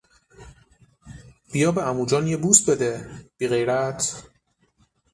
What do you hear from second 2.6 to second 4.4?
بده، بیغیرت!